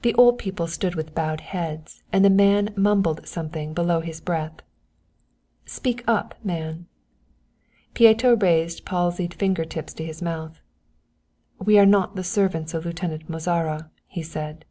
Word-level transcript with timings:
The 0.00 0.14
old 0.14 0.38
people 0.38 0.66
stood 0.66 0.94
with 0.94 1.14
bowed 1.14 1.42
heads 1.42 2.02
and 2.10 2.24
the 2.24 2.30
man 2.30 2.72
mumbled 2.74 3.26
something 3.28 3.74
below 3.74 4.00
his 4.00 4.18
breath. 4.18 4.62
"Speak 5.66 6.02
up, 6.08 6.34
man." 6.42 6.86
Pieto 7.92 8.34
raised 8.34 8.86
palsied 8.86 9.34
finger 9.34 9.66
tips 9.66 9.92
to 9.92 10.04
his 10.06 10.22
mouth. 10.22 10.58
"We 11.58 11.78
are 11.78 11.84
not 11.84 12.16
the 12.16 12.24
servants 12.24 12.72
of 12.72 12.86
Lieutenant 12.86 13.28
Mozara," 13.28 13.90
he 14.06 14.22
said. 14.22 14.64